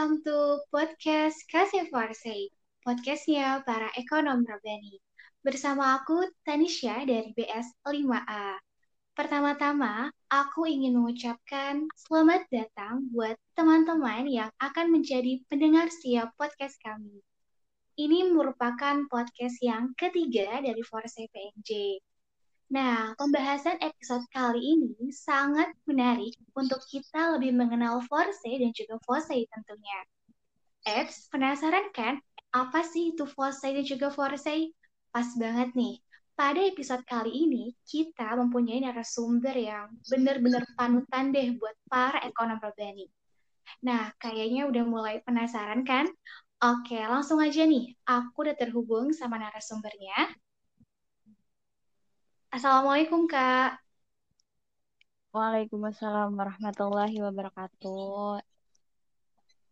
[0.00, 2.48] welcome to podcast Kasih Forsay,
[2.80, 4.96] podcastnya para ekonom Rabani.
[5.44, 8.56] Bersama aku, Tanisha dari BS 5A.
[9.12, 17.20] Pertama-tama, aku ingin mengucapkan selamat datang buat teman-teman yang akan menjadi pendengar setiap podcast kami.
[18.00, 22.00] Ini merupakan podcast yang ketiga dari Forsay PNJ.
[22.70, 29.42] Nah, pembahasan episode kali ini sangat menarik untuk kita lebih mengenal Forsay dan juga Forsay
[29.50, 29.98] tentunya.
[30.86, 32.22] Eits, penasaran kan
[32.54, 34.70] apa sih itu Forsay dan juga Forsay?
[35.10, 35.98] Pas banget nih,
[36.38, 43.10] pada episode kali ini kita mempunyai narasumber yang benar-benar panutan deh buat para ekonom Robani.
[43.82, 46.06] Nah, kayaknya udah mulai penasaran kan?
[46.62, 47.98] Oke, langsung aja nih.
[48.06, 50.38] Aku udah terhubung sama narasumbernya.
[52.50, 53.78] Assalamualaikum, Kak.
[55.30, 58.42] Waalaikumsalam warahmatullahi wabarakatuh.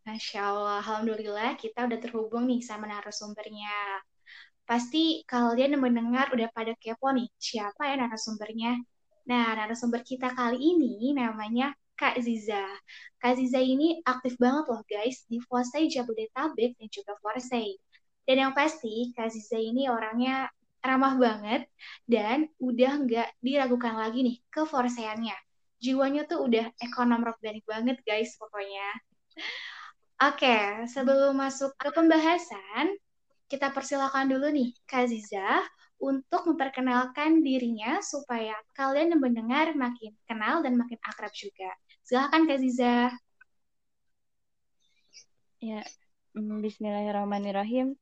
[0.07, 3.75] Masya Allah, Alhamdulillah kita udah terhubung nih sama narasumbernya.
[4.63, 8.79] Pasti kalian yang mendengar udah pada kepo nih, siapa ya narasumbernya?
[9.27, 12.63] Nah, narasumber kita kali ini namanya Kak Ziza.
[13.19, 17.75] Kak Ziza ini aktif banget loh guys di Fosai Jabodetabek dan juga Forsai.
[18.23, 20.47] Dan yang pasti, Kak Ziza ini orangnya
[20.83, 21.67] ramah banget
[22.07, 25.37] dan udah nggak diragukan lagi nih ke forseannya.
[25.79, 28.89] Jiwanya tuh udah ekonom organik banget guys pokoknya.
[30.19, 32.99] Oke, sebelum masuk ke pembahasan,
[33.47, 35.63] kita persilakan dulu nih Kak Ziza
[36.03, 41.71] untuk memperkenalkan dirinya supaya kalian yang mendengar makin kenal dan makin akrab juga.
[42.03, 43.15] Silahkan Kak Ziza.
[45.63, 45.83] Ya,
[46.35, 47.95] mm, Bismillahirrahmanirrahim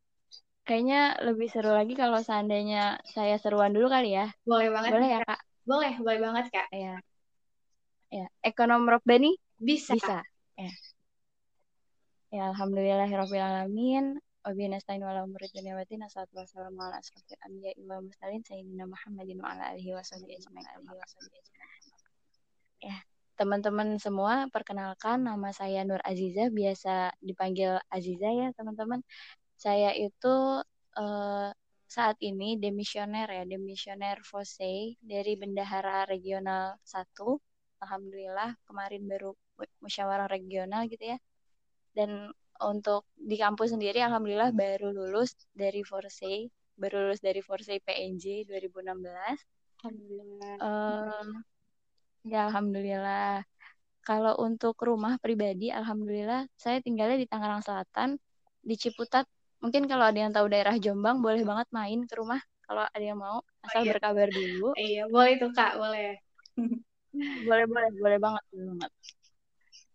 [0.66, 4.26] kayaknya lebih seru lagi kalau seandainya saya seruan dulu kali ya.
[4.42, 4.90] Boleh banget.
[4.90, 5.40] Boleh ya, Kak?
[5.62, 6.68] Boleh, boleh banget, Kak.
[6.74, 6.98] Ya.
[8.10, 9.94] Ya, ekonom Robbani bisa.
[9.94, 10.26] Bisa.
[10.58, 10.72] Ya.
[12.34, 14.18] Ya, alhamdulillahirabbil alamin.
[14.46, 16.06] Wabihi nasta'in wa ala umuri dunya wa din.
[16.06, 17.02] Assalamu wassalamu ala
[17.46, 20.86] anbiya wa mursalin sayyidina Muhammadin wa ala alihi washabihi ajmain.
[22.78, 23.02] Ya,
[23.34, 29.02] teman-teman semua, perkenalkan nama saya Nur Aziza, biasa dipanggil Aziza ya, teman-teman
[29.66, 30.62] saya itu
[30.94, 31.50] uh,
[31.90, 37.82] saat ini demisioner ya, demisioner FOSE dari Bendahara Regional 1.
[37.82, 39.34] Alhamdulillah kemarin baru
[39.82, 41.18] musyawarah regional gitu ya.
[41.90, 42.30] Dan
[42.62, 46.46] untuk di kampus sendiri alhamdulillah baru lulus dari FOSE,
[46.78, 49.82] baru lulus dari FOSE PNJ 2016.
[49.82, 50.54] Alhamdulillah.
[50.62, 51.42] Uh,
[52.22, 53.42] ya alhamdulillah.
[54.06, 58.14] Kalau untuk rumah pribadi, alhamdulillah saya tinggalnya di Tangerang Selatan,
[58.62, 59.26] di Ciputat
[59.62, 63.18] mungkin kalau ada yang tahu daerah Jombang boleh banget main ke rumah kalau ada yang
[63.18, 63.92] mau asal oh, iya.
[63.94, 64.68] berkabar dulu.
[64.90, 66.18] Iya boleh tuh kak boleh.
[67.48, 68.90] Boleh boleh boleh banget boleh banget.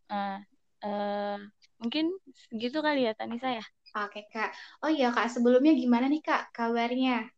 [0.09, 0.41] Nah
[0.81, 1.37] uh,
[1.77, 2.17] mungkin
[2.49, 3.61] gitu kali ya Tani saya
[3.93, 4.49] oke kak.
[4.81, 7.29] Oh iya kak sebelumnya gimana nih kak kabarnya?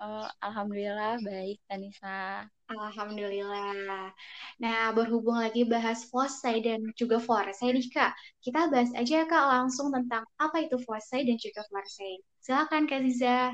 [0.00, 4.14] Uh, alhamdulillah baik Tanisa Alhamdulillah.
[4.62, 8.14] Nah, berhubung lagi bahas Fosai dan juga Forsai nih, Kak.
[8.38, 12.22] Kita bahas aja, Kak, langsung tentang apa itu Fosai dan juga Forsai.
[12.38, 13.50] Silakan, Kak Ziza.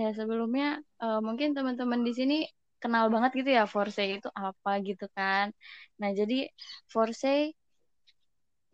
[0.00, 2.36] Ya, sebelumnya uh, mungkin teman-teman di sini
[2.82, 5.52] kenal banget gitu ya Forsai itu apa gitu kan.
[6.00, 6.48] Nah, jadi
[6.88, 7.52] Forsai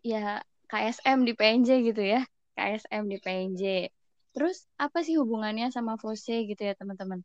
[0.07, 0.39] ya
[0.71, 2.23] KSM di PNJ gitu ya.
[2.55, 3.91] KSM di PNJ.
[4.31, 7.19] Terus apa sih hubungannya sama Fose gitu ya teman-teman?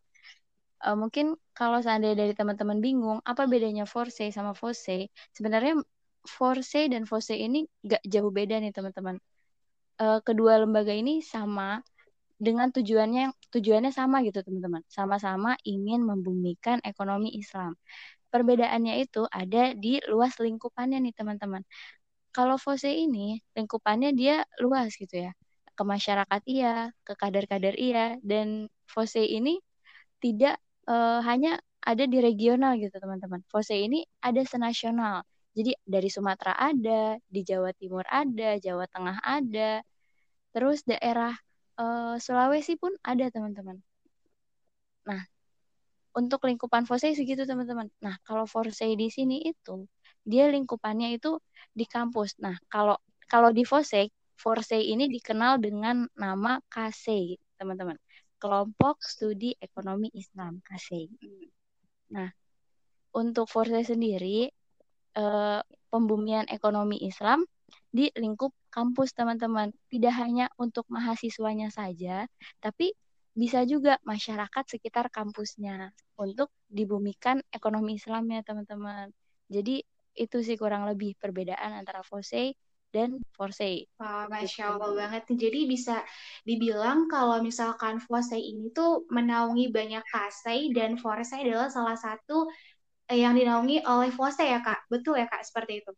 [0.85, 5.81] Uh, mungkin kalau seandainya dari teman-teman bingung apa bedanya Forse sama Fose, sebenarnya
[6.27, 9.17] Forse dan Fose ini gak jauh beda nih teman-teman.
[9.97, 11.81] Uh, kedua lembaga ini sama
[12.37, 14.85] dengan tujuannya tujuannya sama gitu teman-teman.
[14.93, 17.73] Sama-sama ingin membumikan ekonomi Islam.
[18.29, 21.65] Perbedaannya itu ada di luas lingkupannya nih teman-teman.
[22.37, 25.33] Kalau Fose ini lingkupannya dia luas gitu ya.
[25.73, 29.57] Ke masyarakat iya, ke kader-kader iya dan Fose ini
[30.21, 33.43] tidak uh, hanya ada di regional gitu teman-teman.
[33.47, 35.23] Fose ini ada senasional.
[35.57, 39.81] Jadi dari Sumatera ada, di Jawa Timur ada, Jawa Tengah ada,
[40.53, 41.33] terus daerah
[41.79, 43.79] uh, Sulawesi pun ada teman-teman.
[45.07, 45.23] Nah,
[46.19, 47.89] untuk lingkupan Fose segitu teman-teman.
[48.03, 49.87] Nah, kalau Fose di sini itu
[50.27, 51.39] dia lingkupannya itu
[51.71, 52.35] di kampus.
[52.43, 52.99] Nah, kalau
[53.31, 57.97] kalau di Fose, Forse ini dikenal dengan nama KC, teman-teman
[58.37, 61.09] kelompok studi ekonomi Islam KSEI.
[62.13, 62.31] Nah,
[63.17, 64.49] untuk Forse sendiri
[65.17, 67.43] eh, pembumian ekonomi Islam
[67.89, 72.29] di lingkup kampus teman-teman tidak hanya untuk mahasiswanya saja,
[72.61, 72.93] tapi
[73.37, 79.13] bisa juga masyarakat sekitar kampusnya untuk dibumikan ekonomi Islamnya teman-teman.
[79.49, 79.85] Jadi
[80.17, 82.57] itu sih kurang lebih perbedaan antara Fosei
[82.97, 83.77] dan Forsei.
[84.01, 85.01] Wah, Masya Allah gitu.
[85.01, 85.39] banget nih.
[85.45, 85.95] Jadi bisa
[86.49, 92.37] dibilang kalau misalkan Fosei ini tuh menaungi banyak kasei dan Forsei adalah salah satu
[93.13, 94.81] eh, yang dinaungi oleh Fosei ya Kak.
[94.93, 95.93] Betul ya Kak, seperti itu?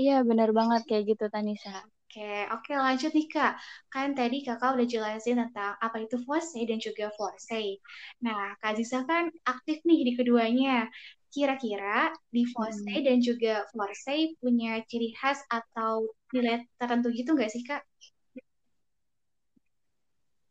[0.00, 1.70] Iya, benar banget kayak gitu Tanisa.
[2.10, 3.52] Oke, oke lanjut nih Kak.
[3.94, 7.78] Kan tadi Kakak udah jelasin tentang apa itu Forsei dan juga Forsei.
[8.26, 10.90] Nah, Kak Zisa kan aktif nih di keduanya.
[11.30, 13.06] Kira-kira di Forsei hmm.
[13.06, 17.82] dan juga Forsei punya ciri khas atau nilai tertentu gitu nggak sih Kak?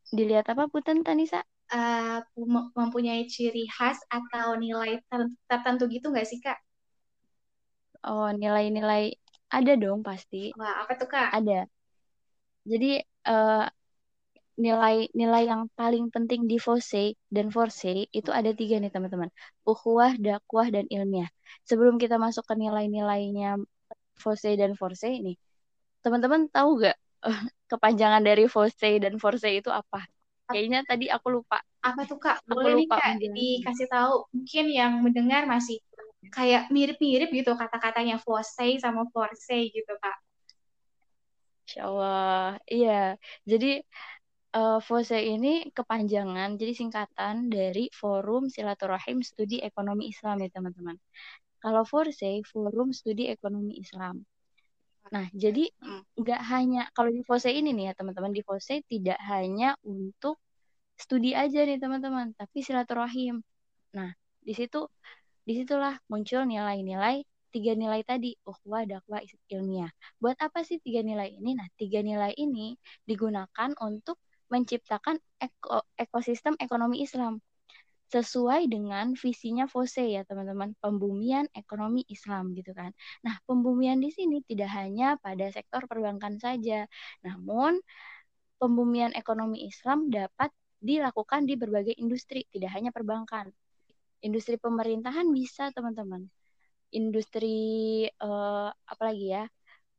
[0.10, 1.44] Dilihat apa Puten Tanisa?
[1.70, 2.24] Uh,
[2.74, 5.04] mempunyai ciri khas atau nilai
[5.46, 6.58] tertentu gitu nggak sih Kak?
[8.08, 9.14] Oh, nilai-nilai
[9.52, 10.56] ada dong pasti.
[10.56, 11.36] Wah, apa tuh Kak?
[11.36, 11.68] Ada.
[12.64, 13.66] Jadi uh,
[14.60, 19.32] nilai-nilai yang paling penting di Fose dan Forse itu ada tiga nih teman-teman.
[19.64, 21.32] Ukhuwah, dakwah, dan ilmiah.
[21.64, 23.56] Sebelum kita masuk ke nilai-nilainya
[24.20, 25.40] Fose dan Forse ini,
[26.04, 27.42] teman-teman tahu gak uh,
[27.72, 30.04] kepanjangan dari Fose dan Forse itu apa?
[30.52, 31.64] Kayaknya tadi aku lupa.
[31.80, 32.44] Apa tuh kak?
[32.44, 34.28] Boleh nih kak dikasih tahu.
[34.36, 35.80] Mungkin yang mendengar masih
[36.36, 39.08] kayak mirip-mirip gitu kata-katanya say sama
[39.40, 40.18] say gitu kak.
[41.70, 43.14] Insya Allah, iya.
[43.46, 43.86] Jadi
[44.56, 50.98] uh, FOSE ini kepanjangan, jadi singkatan dari Forum Silaturahim Studi Ekonomi Islam ya teman-teman.
[51.60, 54.24] Kalau FORSE, Forum Studi Ekonomi Islam.
[55.12, 56.22] Nah, jadi hmm.
[56.22, 60.40] nggak hanya kalau di FOSE ini nih ya teman-teman, di FOSE tidak hanya untuk
[60.96, 63.42] studi aja nih teman-teman, tapi silaturahim.
[63.96, 64.12] Nah,
[64.44, 64.88] di situ
[65.50, 69.90] Di situlah muncul nilai-nilai tiga nilai tadi, uhwa, dakwah, ilmiah.
[70.22, 71.58] Buat apa sih tiga nilai ini?
[71.58, 72.78] Nah, tiga nilai ini
[73.10, 77.42] digunakan untuk menciptakan eko, ekosistem ekonomi Islam
[78.10, 82.90] sesuai dengan visinya FOSE ya teman-teman, pembumian ekonomi Islam gitu kan.
[83.22, 86.90] Nah, pembumian di sini tidak hanya pada sektor perbankan saja,
[87.22, 87.78] namun
[88.58, 90.50] pembumian ekonomi Islam dapat
[90.82, 93.54] dilakukan di berbagai industri, tidak hanya perbankan.
[94.26, 96.26] Industri pemerintahan bisa teman-teman.
[96.90, 99.46] Industri uh, apa lagi ya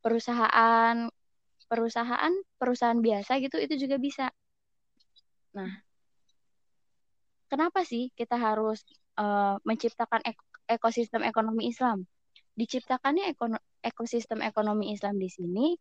[0.03, 1.07] perusahaan
[1.71, 4.27] perusahaan perusahaan biasa gitu itu juga bisa
[5.51, 5.71] nah
[7.51, 8.83] kenapa sih kita harus
[9.19, 10.39] uh, menciptakan ek
[10.71, 12.07] ekosistem ekonomi Islam
[12.55, 15.75] diciptakannya ekono ekosistem ekonomi Islam di sini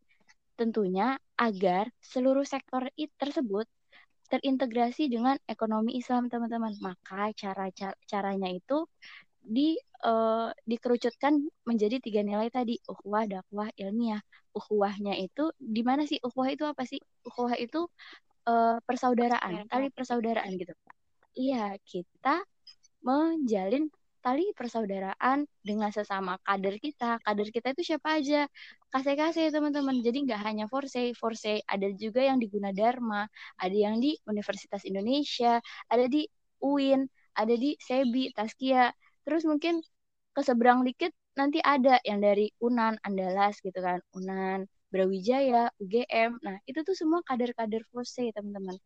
[0.58, 2.84] tentunya agar seluruh sektor
[3.17, 3.64] tersebut
[4.31, 6.76] terintegrasi dengan ekonomi Islam teman-teman.
[6.78, 8.87] Maka cara, cara caranya itu
[9.40, 9.75] di
[10.06, 14.22] uh, dikerucutkan menjadi tiga nilai tadi ukhuwah, dakwah, ilmiah.
[14.55, 17.02] Ukhuwahnya itu di mana sih ukhuwah itu apa sih?
[17.26, 17.90] Ukhuwah itu
[18.47, 20.73] uh, persaudaraan, tali persaudaraan gitu.
[21.37, 22.43] Iya, kita
[23.01, 23.89] menjalin
[24.21, 27.19] tali persaudaraan dengan sesama kader kita.
[27.25, 28.47] Kader kita itu siapa aja?
[28.93, 29.97] Kasih-kasih teman-teman.
[30.05, 33.27] Jadi nggak hanya Forse, Forse ada juga yang di Gunadarma,
[33.57, 35.59] ada yang di Universitas Indonesia,
[35.89, 36.29] ada di
[36.61, 38.93] UIN, ada di Sebi, Taskia.
[39.25, 39.81] Terus mungkin
[40.37, 44.05] ke seberang dikit nanti ada yang dari Unan, Andalas gitu kan.
[44.13, 46.43] Unan, Brawijaya, UGM.
[46.43, 48.77] Nah, itu tuh semua kader-kader Forse, teman-teman.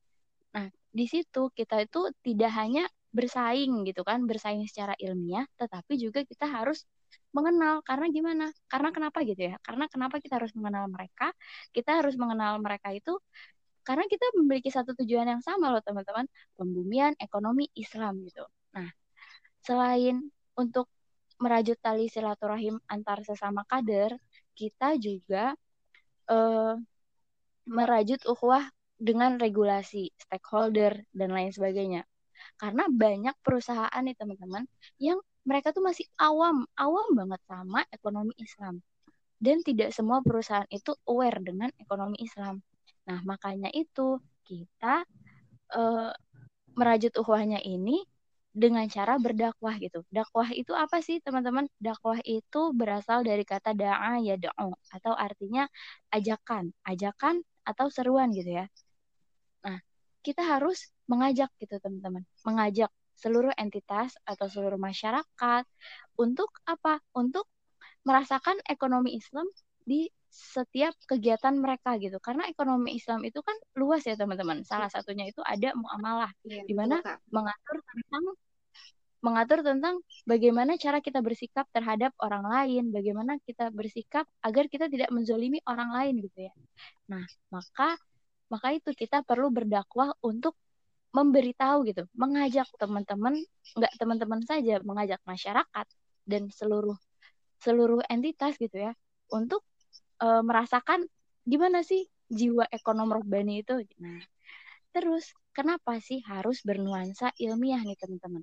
[0.54, 2.84] Nah, di situ kita itu tidak hanya
[3.14, 6.87] bersaing gitu kan, bersaing secara ilmiah, tetapi juga kita harus
[7.34, 8.46] mengenal karena gimana?
[8.70, 9.54] Karena kenapa gitu ya?
[9.62, 11.30] Karena kenapa kita harus mengenal mereka?
[11.70, 13.18] Kita harus mengenal mereka itu
[13.84, 16.25] karena kita memiliki satu tujuan yang sama loh teman-teman,
[16.56, 18.42] pembumian ekonomi Islam gitu.
[18.75, 18.88] Nah,
[19.61, 20.25] selain
[20.56, 20.88] untuk
[21.42, 24.16] merajut tali silaturahim antar sesama kader,
[24.56, 25.52] kita juga
[26.30, 26.74] eh,
[27.64, 28.68] merajut ukhuwah
[29.00, 32.06] dengan regulasi, stakeholder dan lain sebagainya.
[32.60, 34.64] Karena banyak perusahaan nih teman-teman
[35.00, 38.80] yang mereka tuh masih awam, awam banget sama ekonomi Islam.
[39.36, 42.64] Dan tidak semua perusahaan itu aware dengan ekonomi Islam.
[43.04, 44.16] Nah, makanya itu
[44.48, 45.04] kita
[45.76, 46.12] uh,
[46.72, 48.00] merajut uhwahnya ini
[48.54, 50.06] dengan cara berdakwah gitu.
[50.14, 51.66] Dakwah itu apa sih teman-teman?
[51.82, 55.66] Dakwah itu berasal dari kata da'a ya da'u atau artinya
[56.14, 58.66] ajakan, ajakan atau seruan gitu ya.
[59.66, 59.82] Nah,
[60.23, 65.64] kita harus mengajak gitu teman-teman, mengajak seluruh entitas atau seluruh masyarakat
[66.14, 67.02] untuk apa?
[67.11, 67.50] Untuk
[68.06, 69.50] merasakan ekonomi Islam
[69.82, 72.18] di setiap kegiatan mereka gitu.
[72.18, 74.66] Karena ekonomi Islam itu kan luas ya teman-teman.
[74.66, 76.98] Salah satunya itu ada muamalah ya, di mana
[77.30, 78.24] mengatur tentang
[79.24, 79.94] mengatur tentang
[80.28, 85.94] bagaimana cara kita bersikap terhadap orang lain, bagaimana kita bersikap agar kita tidak menzolimi orang
[85.96, 86.52] lain gitu ya.
[87.08, 87.96] Nah, maka
[88.52, 90.52] maka itu kita perlu berdakwah untuk
[91.14, 93.38] memberitahu gitu, mengajak teman-teman,
[93.78, 95.86] nggak teman-teman saja, mengajak masyarakat
[96.28, 96.98] dan seluruh
[97.64, 98.92] seluruh entitas gitu ya
[99.32, 99.64] untuk
[100.24, 101.04] uh, merasakan
[101.44, 103.84] gimana sih jiwa ekonom rohbani itu.
[104.00, 104.20] Nah,
[104.96, 108.42] terus kenapa sih harus bernuansa ilmiah nih teman-teman?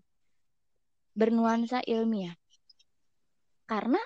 [1.18, 2.38] Bernuansa ilmiah.
[3.66, 4.00] Karena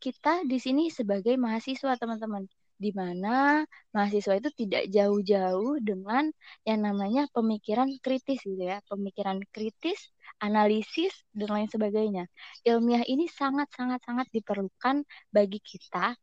[0.00, 2.48] kita di sini sebagai mahasiswa teman-teman
[2.80, 3.60] di mana
[3.92, 6.32] mahasiswa itu tidak jauh-jauh dengan
[6.64, 10.08] yang namanya pemikiran kritis gitu ya, pemikiran kritis,
[10.40, 12.24] analisis dan lain sebagainya.
[12.64, 16.16] Ilmiah ini sangat-sangat sangat diperlukan bagi kita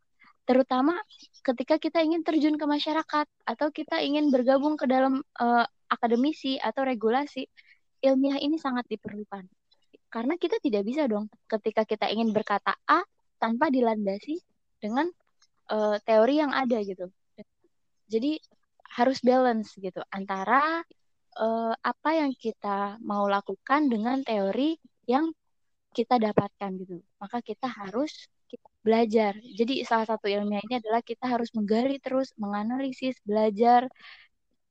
[0.47, 0.95] terutama
[1.43, 6.87] ketika kita ingin terjun ke masyarakat atau kita ingin bergabung ke dalam uh, akademisi atau
[6.87, 7.43] regulasi
[7.99, 9.43] ilmiah ini sangat diperlukan.
[10.07, 13.03] Karena kita tidak bisa dong ketika kita ingin berkata A
[13.43, 14.39] tanpa dilandasi
[14.79, 15.11] dengan
[15.67, 17.11] uh, teori yang ada gitu.
[18.07, 18.39] Jadi
[18.95, 20.79] harus balance gitu antara
[21.35, 24.79] uh, apa yang kita mau lakukan dengan teori
[25.11, 25.27] yang
[25.91, 27.03] kita dapatkan gitu.
[27.19, 28.31] Maka kita harus
[28.87, 29.35] belajar.
[29.59, 33.91] Jadi salah satu ilmiah ini adalah kita harus menggali terus, menganalisis, belajar,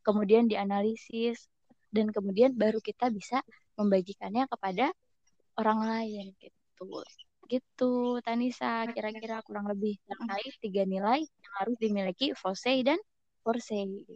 [0.01, 1.45] kemudian dianalisis,
[1.93, 3.45] dan kemudian baru kita bisa
[3.77, 4.89] membagikannya kepada
[5.61, 7.05] orang lain gitu.
[7.47, 12.99] Gitu, Tanisa, kira-kira kurang lebih terkait tiga nilai yang harus dimiliki Fosei dan
[13.47, 14.03] Forsey.
[14.03, 14.11] Gitu.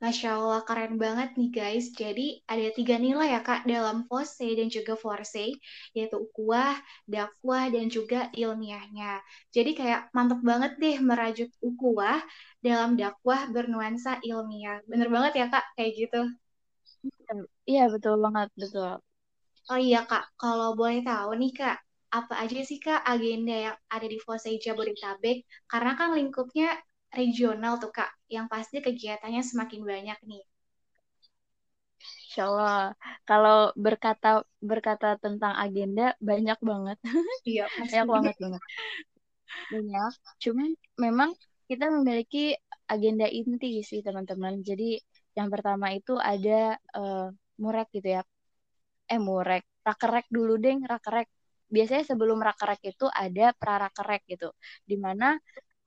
[0.00, 1.92] Masya Allah, keren banget nih guys.
[1.92, 5.60] Jadi ada tiga nilai ya Kak dalam Forsey dan juga Forsey,
[5.92, 9.20] yaitu ukuah, dakwah, dan juga ilmiahnya.
[9.52, 12.24] Jadi kayak mantep banget deh merajut ukuah
[12.64, 14.80] dalam dakwah bernuansa ilmiah.
[14.88, 16.20] Bener banget ya Kak, kayak gitu.
[17.68, 18.96] Iya, betul banget, betul.
[19.70, 21.78] Oh iya Kak, kalau boleh tahu nih Kak,
[22.10, 25.46] apa aja sih Kak agenda yang ada di Fosei Jabodetabek?
[25.70, 26.74] Karena kan lingkupnya
[27.10, 30.44] regional tuh Kak, yang pasti kegiatannya semakin banyak nih.
[32.30, 32.94] Insya Allah.
[33.26, 36.98] Kalau berkata berkata tentang agenda banyak banget.
[37.50, 38.62] Iya, banyak banget banget.
[39.74, 40.12] Banyak.
[40.38, 41.30] Cuman memang
[41.66, 42.54] kita memiliki
[42.86, 44.62] agenda inti sih teman-teman.
[44.62, 44.98] Jadi
[45.34, 48.22] yang pertama itu ada uh, murek gitu ya.
[49.10, 51.26] Eh murek, rakerek dulu deng, rakerek.
[51.70, 54.54] Biasanya sebelum rakerek itu ada prarakerek gitu.
[54.86, 55.34] Di mana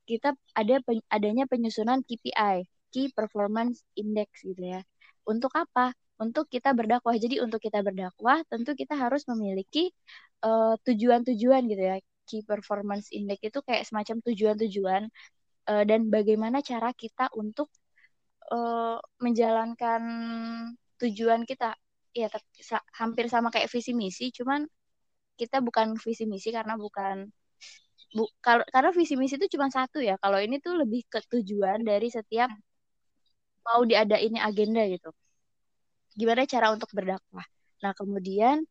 [0.08, 0.80] kita ada
[1.10, 4.82] adanya penyusunan KPI, Key Performance Index gitu ya.
[5.26, 5.96] Untuk apa?
[6.20, 7.16] Untuk kita berdakwah.
[7.18, 9.92] Jadi untuk kita berdakwah tentu kita harus memiliki
[10.44, 10.80] tujuan
[11.24, 11.98] tujuan-tujuan gitu ya.
[12.24, 15.04] Key Performance Index itu kayak semacam tujuan-tujuan
[15.68, 17.68] uh, dan bagaimana cara kita untuk
[18.52, 20.02] uh, menjalankan
[21.00, 21.76] tujuan kita.
[22.14, 22.30] Ya
[22.94, 24.70] hampir sama kayak visi misi, cuman
[25.34, 27.26] kita bukan visi misi karena bukan
[28.14, 30.16] bu kalau karena visi misi itu cuma satu ya.
[30.22, 32.50] Kalau ini tuh lebih ke tujuan dari setiap
[33.66, 35.10] mau diadain agenda gitu.
[36.14, 37.46] Gimana cara untuk berdakwah?
[37.84, 38.62] Nah kemudian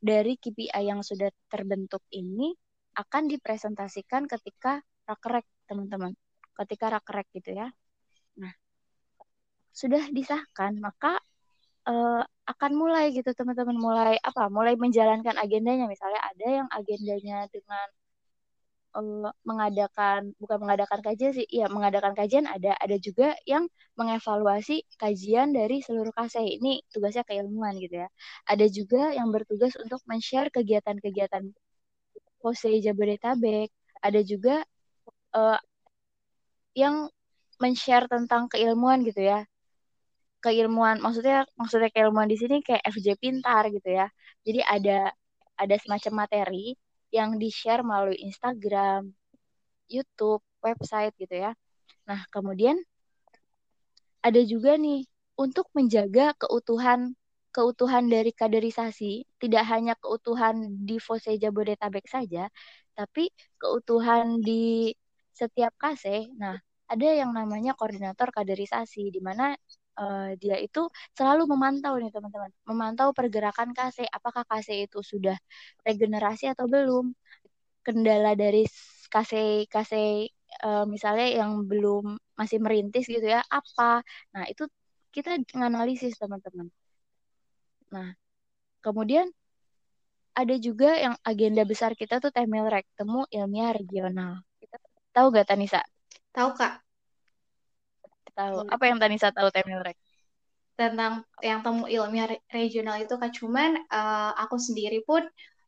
[0.00, 2.52] dari KPI yang sudah terbentuk ini
[2.96, 6.12] akan dipresentasikan ketika rakerek teman-teman.
[6.56, 7.68] Ketika rakerek gitu ya.
[8.36, 8.52] Nah
[9.72, 11.16] sudah disahkan maka
[11.88, 13.76] uh, akan mulai gitu teman-teman.
[13.80, 14.52] Mulai apa?
[14.52, 15.88] Mulai menjalankan agendanya.
[15.88, 17.86] Misalnya ada yang agendanya dengan
[18.98, 23.64] uh, mengadakan bukan mengadakan kajian sih, iya mengadakan kajian ada, ada juga yang
[23.98, 28.08] mengevaluasi kajian dari seluruh kase ini tugasnya keilmuan gitu ya.
[28.50, 31.44] Ada juga yang bertugas untuk men-share kegiatan-kegiatan
[32.40, 33.70] Pose Jabodetabek.
[34.00, 34.64] Ada juga
[35.36, 35.60] uh,
[36.74, 37.10] yang
[37.60, 39.44] men-share tentang keilmuan gitu ya.
[40.40, 44.06] Keilmuan maksudnya maksudnya keilmuan di sini kayak FJ Pintar gitu ya.
[44.46, 45.12] Jadi ada
[45.60, 46.72] ada semacam materi
[47.10, 49.10] yang di-share melalui Instagram,
[49.90, 51.52] YouTube, website gitu ya.
[52.06, 52.78] Nah, kemudian
[54.22, 55.06] ada juga nih
[55.38, 57.16] untuk menjaga keutuhan
[57.50, 62.46] keutuhan dari kaderisasi, tidak hanya keutuhan di Fose Jabodetabek saja,
[62.94, 63.26] tapi
[63.58, 64.94] keutuhan di
[65.34, 66.30] setiap kase.
[66.38, 66.54] Nah,
[66.86, 69.54] ada yang namanya koordinator kaderisasi di mana
[70.00, 75.36] uh, dia itu selalu memantau nih teman-teman, memantau pergerakan kase, apakah kase itu sudah
[75.84, 77.12] regenerasi atau belum,
[77.84, 78.64] kendala dari
[79.12, 80.30] kase kase
[80.64, 84.00] uh, misalnya yang belum masih merintis gitu ya apa,
[84.32, 84.64] nah itu
[85.12, 86.68] kita menganalisis teman-teman.
[87.92, 88.14] Nah
[88.80, 89.28] kemudian
[90.30, 94.40] ada juga yang agenda besar kita tuh Temilrek, temu ilmiah regional.
[95.10, 95.82] Tahu gak Tanisa?
[96.30, 96.89] Tahu kak
[98.40, 98.56] tahu.
[98.64, 98.72] Hmm.
[98.72, 99.96] Apa yang Tanisa tahu Temilrek?
[100.80, 105.20] Tentang yang temu ilmiah regional itu Kak, cuman uh, aku sendiri pun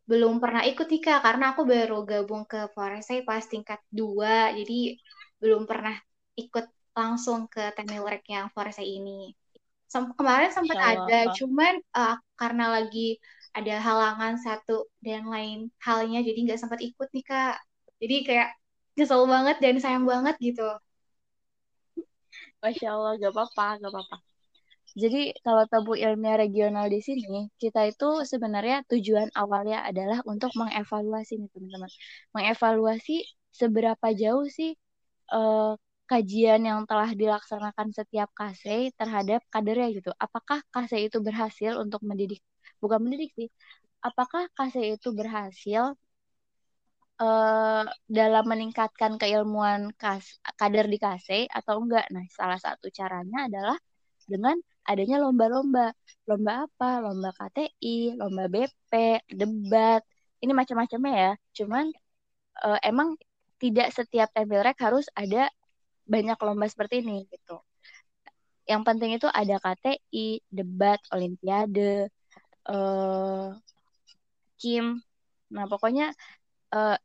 [0.09, 4.97] belum pernah ikut nih Kak, karena aku baru gabung ke Foresai pas tingkat 2, jadi
[5.45, 5.95] belum pernah
[6.41, 6.65] ikut
[6.97, 9.37] langsung ke Temilrek yang Foresai ini.
[9.93, 13.21] Sem kemarin sempat ada, cuman uh, karena lagi
[13.53, 17.61] ada halangan satu dan lain halnya jadi nggak sempat ikut nih kak
[18.01, 18.49] jadi kayak
[18.97, 20.65] kesel banget dan sayang banget gitu
[22.63, 24.17] Masya Allah, gak apa-apa, gak apa-apa.
[25.03, 31.33] Jadi kalau tabu ilmiah regional di sini, kita itu sebenarnya tujuan awalnya adalah untuk mengevaluasi
[31.41, 31.91] nih teman-teman.
[32.37, 33.25] Mengevaluasi
[33.61, 34.77] seberapa jauh sih
[35.33, 35.75] uh,
[36.11, 40.11] kajian yang telah dilaksanakan setiap KC terhadap kadernya gitu.
[40.21, 42.41] Apakah KC itu berhasil untuk mendidik,
[42.83, 43.49] bukan mendidik sih,
[44.05, 45.97] apakah KC itu berhasil
[47.21, 52.07] uh, dalam meningkatkan keilmuan kas, kader di KC atau enggak?
[52.15, 53.77] Nah, salah satu caranya adalah
[54.25, 55.93] dengan adanya lomba-lomba.
[56.29, 57.03] Lomba apa?
[57.05, 58.93] Lomba KTI, lomba BP,
[59.31, 60.03] debat.
[60.43, 61.33] Ini macam-macamnya ya.
[61.63, 61.91] Cuman
[62.65, 63.19] uh, emang
[63.63, 65.47] tidak setiap rek harus ada
[66.07, 67.63] banyak lomba seperti ini gitu.
[68.67, 72.11] Yang penting itu ada KTI, debat, olimpiade,
[72.71, 73.55] uh,
[74.59, 75.03] Kim.
[75.51, 76.15] Nah, pokoknya
[76.73, 76.97] uh,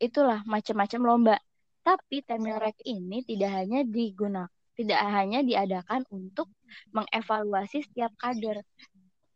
[0.00, 1.36] itulah macam-macam lomba.
[1.80, 6.48] Tapi rek ini tidak hanya digunakan tidak hanya diadakan untuk
[6.96, 8.64] mengevaluasi setiap kader.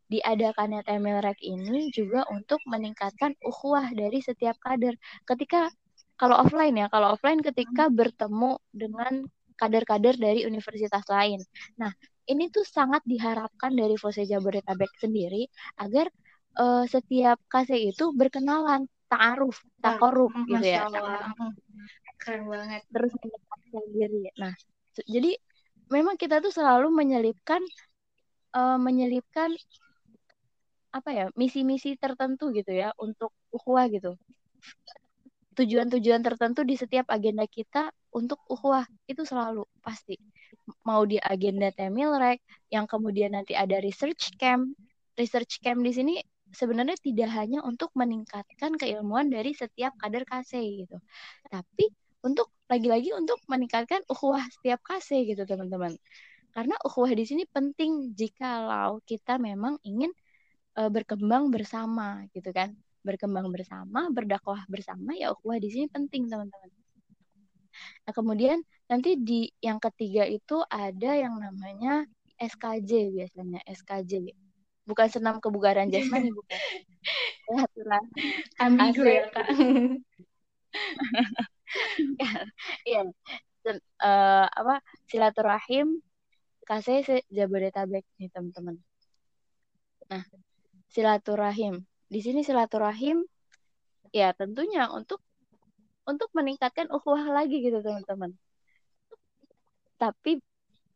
[0.09, 4.97] Diadakannya Temelrek ini juga untuk meningkatkan ukhuwah dari setiap kader.
[5.29, 5.69] Ketika
[6.17, 11.45] kalau offline ya, kalau offline ketika bertemu dengan kader-kader dari universitas lain.
[11.77, 11.93] Nah,
[12.25, 15.45] ini tuh sangat diharapkan dari Fose Jabodetabek sendiri
[15.77, 16.09] agar
[16.57, 20.87] uh, setiap kase itu berkenalan, ta'aruf, takorup gitu ya.
[22.21, 22.81] Keren banget.
[22.89, 24.21] Terus mendekatkan diri.
[24.39, 24.53] Nah,
[25.05, 25.31] jadi
[25.91, 27.61] memang kita tuh selalu menyelipkan
[28.55, 29.53] uh, menyelipkan
[30.95, 34.15] apa ya misi-misi tertentu gitu ya untuk ukhuwah gitu
[35.55, 40.19] tujuan-tujuan tertentu di setiap agenda kita untuk ukhuwah itu selalu pasti
[40.87, 42.39] mau di agenda Temilrek
[42.71, 44.75] yang kemudian nanti ada research camp
[45.19, 46.15] research camp di sini
[46.55, 50.53] sebenarnya tidak hanya untuk meningkatkan keilmuan dari setiap kader KC
[50.87, 50.97] gitu
[51.51, 51.91] tapi
[52.25, 55.93] untuk lagi-lagi untuk meningkatkan ukhuwah setiap kasih gitu teman-teman.
[56.49, 60.09] Karena ukhuwah di sini penting jikalau kita memang ingin
[60.81, 62.73] uh, berkembang bersama gitu kan.
[63.05, 66.73] Berkembang bersama, berdakwah bersama ya ukhuwah di sini penting teman-teman.
[68.07, 72.09] Nah, kemudian nanti di yang ketiga itu ada yang namanya
[72.41, 74.44] SKJ biasanya, SKJ.
[74.85, 76.59] Bukan senam kebugaran jasmani bukan.
[77.45, 77.65] Ya,
[78.61, 79.45] Ambigu ya, Kak.
[82.87, 83.01] Iya.
[83.99, 85.99] uh, apa silaturahim
[86.63, 88.79] kasih Jabodetabek nih teman-teman.
[90.07, 90.23] Nah,
[90.89, 91.83] silaturahim.
[92.07, 93.25] Di sini silaturahim
[94.15, 95.19] ya tentunya untuk
[96.05, 98.31] untuk meningkatkan ukhuwah lagi gitu teman-teman.
[99.97, 100.39] Tapi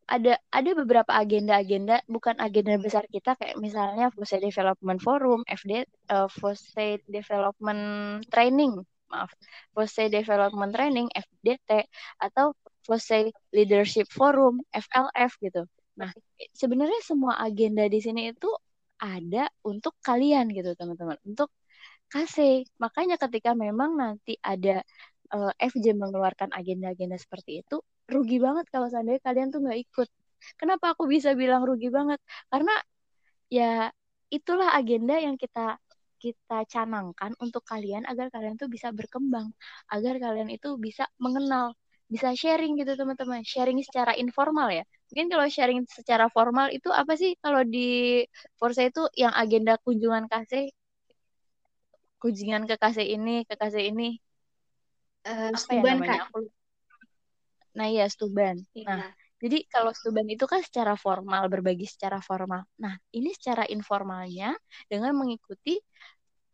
[0.09, 6.25] ada ada beberapa agenda-agenda bukan agenda besar kita kayak misalnya Fose Development Forum, FD uh,
[6.25, 7.83] Fose Development
[8.33, 8.73] Training
[9.09, 9.33] maaf
[9.73, 11.69] Fose Development Training FDT
[12.21, 12.53] atau
[12.85, 15.61] Fose Leadership Forum FLF gitu.
[15.99, 16.09] Nah,
[16.55, 18.49] sebenarnya semua agenda di sini itu
[19.01, 21.49] ada untuk kalian gitu teman-teman, untuk
[22.11, 22.65] kasih.
[22.81, 24.81] Makanya ketika memang nanti ada
[25.35, 27.77] uh, eh, FJ mengeluarkan agenda-agenda seperti itu,
[28.09, 30.09] rugi banget kalau seandainya kalian tuh nggak ikut.
[30.59, 32.19] Kenapa aku bisa bilang rugi banget?
[32.51, 32.73] Karena
[33.51, 33.93] ya
[34.29, 35.77] itulah agenda yang kita
[36.19, 39.55] kita canangkan untuk kalian agar kalian tuh bisa berkembang,
[39.87, 41.71] agar kalian itu bisa mengenal,
[42.11, 43.41] bisa sharing gitu teman-teman.
[43.47, 44.83] Sharing secara informal ya.
[45.09, 48.21] Mungkin kalau sharing secara formal itu apa sih kalau di
[48.59, 50.69] Forza itu yang agenda kunjungan kasih
[52.19, 54.19] kunjungan ke kasih ini, ke kasih ini.
[55.23, 56.27] Uh, apa ya namanya?
[56.27, 56.51] Kan?
[57.79, 58.59] Nah, iya stuban.
[58.75, 58.91] Iya.
[58.91, 62.67] Nah, jadi kalau stuban itu kan secara formal, berbagi secara formal.
[62.75, 64.51] Nah, ini secara informalnya
[64.91, 65.79] dengan mengikuti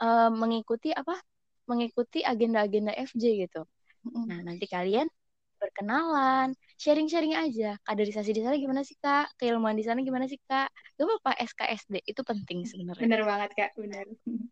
[0.05, 1.17] uh, mengikuti apa?
[1.65, 3.65] Mengikuti agenda-agenda FJ gitu.
[4.05, 5.09] Nah, nanti kalian
[5.57, 7.73] berkenalan, sharing-sharing aja.
[7.81, 9.33] Kaderisasi di sana gimana sih, Kak?
[9.41, 10.69] Keilmuan di sana gimana sih, Kak?
[10.93, 13.01] Gak apa-apa SKSD, itu penting sebenarnya.
[13.01, 13.71] Bener banget, Kak.
[13.81, 14.05] Bener.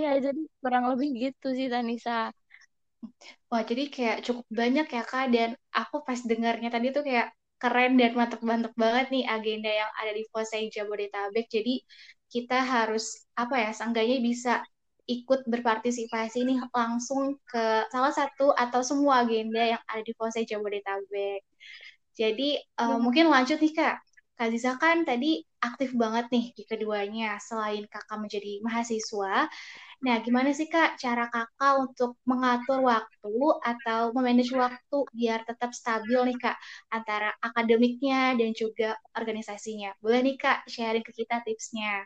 [0.00, 2.32] iya, jadi kurang lebih gitu sih, Tanisa.
[3.50, 5.26] Wah, jadi kayak cukup banyak ya, Kak.
[5.30, 10.12] Dan aku pas dengarnya tadi tuh kayak keren dan mantep-mantep banget nih agenda yang ada
[10.12, 11.46] di Fosai Jabodetabek.
[11.48, 11.80] Jadi
[12.28, 14.60] kita harus, apa ya, seenggaknya bisa
[15.04, 21.44] ikut berpartisipasi nih langsung ke salah satu atau semua agenda yang ada di Fosai Jabodetabek.
[22.14, 23.96] Jadi, uh, mungkin lanjut nih, Kak.
[24.34, 27.38] Kak Ziza kan tadi aktif banget nih di keduanya.
[27.38, 29.46] Selain kakak menjadi mahasiswa,
[30.04, 33.32] Nah, gimana sih Kak cara Kakak untuk mengatur waktu
[33.64, 36.56] atau memanage waktu biar tetap stabil nih Kak
[36.92, 39.96] antara akademiknya dan juga organisasinya?
[40.04, 42.04] Boleh nih Kak sharing ke kita tipsnya.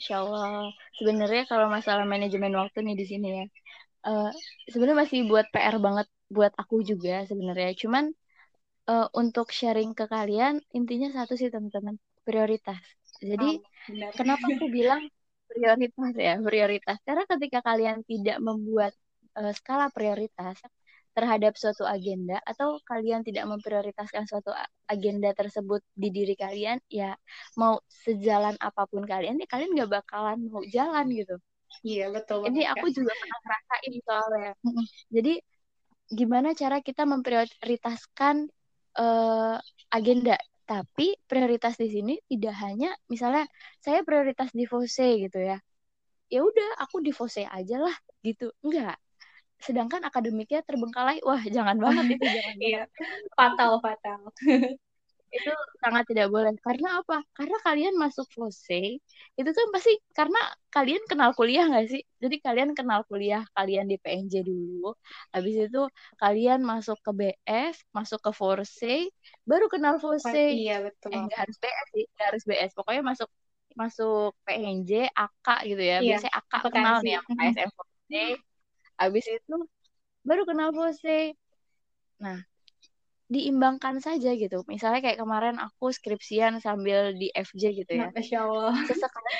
[0.00, 0.72] Insya Allah.
[0.96, 3.44] Sebenarnya kalau masalah manajemen waktu nih di sini ya,
[4.08, 4.32] uh,
[4.72, 7.76] sebenarnya masih buat PR banget buat aku juga sebenarnya.
[7.76, 8.08] Cuman
[8.88, 12.80] uh, untuk sharing ke kalian intinya satu sih teman-teman prioritas.
[13.20, 15.04] Jadi oh, kenapa aku bilang
[15.54, 16.98] prioritas ya prioritas?
[17.06, 18.92] Karena ketika kalian tidak membuat
[19.38, 20.58] uh, skala prioritas
[21.14, 24.50] terhadap suatu agenda atau kalian tidak memprioritaskan suatu
[24.90, 27.14] agenda tersebut di diri kalian ya
[27.54, 31.38] mau sejalan apa pun kalian ya kalian nggak bakalan mau jalan gitu.
[31.86, 34.52] Iya betul ini aku juga pernah ngerasain soalnya.
[35.14, 35.34] Jadi
[36.10, 38.50] gimana cara kita memprioritaskan
[38.98, 39.56] uh,
[39.94, 43.44] agenda tapi prioritas di sini tidak hanya misalnya
[43.80, 45.60] saya prioritas di Fose gitu ya.
[46.32, 48.48] Ya udah aku di Fose aja lah gitu.
[48.64, 48.96] Enggak.
[49.60, 51.20] Sedangkan akademiknya terbengkalai.
[51.20, 52.82] Wah jangan banget itu jangan iya.
[53.36, 54.20] fatal fatal
[55.36, 55.50] itu
[55.82, 56.52] sangat tidak boleh.
[56.66, 57.16] Karena apa?
[57.36, 58.98] Karena kalian masuk FOSE
[59.38, 60.38] itu kan pasti karena
[60.74, 62.02] kalian kenal kuliah nggak sih?
[62.22, 64.94] Jadi kalian kenal kuliah kalian di PNJ dulu
[65.34, 65.80] habis itu
[66.22, 69.10] kalian masuk ke BS masuk ke FOSE
[69.48, 71.10] baru kenal FOSE iya betul.
[71.14, 73.28] Eh, nggak harus BS sih nggak harus BS pokoknya masuk
[73.74, 75.96] masuk PNJ AK gitu ya.
[75.98, 78.22] Iya, biasanya AK kenal nih yang KSM FOSE
[79.00, 79.54] Habis itu
[80.28, 81.34] baru kenal Fose.
[82.22, 82.38] Nah,
[83.28, 84.62] diimbangkan saja gitu.
[84.68, 88.08] Misalnya kayak kemarin aku skripsian sambil di FJ gitu ya.
[88.12, 88.74] Masya Allah.
[88.88, 89.30] Sesekali.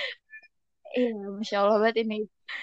[0.94, 2.18] Iya, Masya Allah banget ini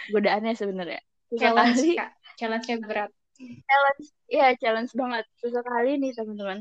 [0.09, 1.01] godaannya sebenarnya.
[1.35, 2.09] Challenge, Kak.
[2.39, 3.11] Challenge-nya berat.
[3.41, 5.25] Challenge, iya challenge banget.
[5.41, 6.59] Sesekali nih teman-teman.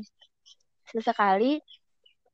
[0.89, 1.61] Sesekali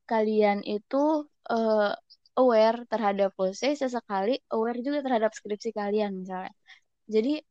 [0.08, 1.92] kalian itu uh,
[2.38, 6.54] aware terhadap pose, sesekali aware juga terhadap skripsi kalian misalnya.
[7.08, 7.42] Jadi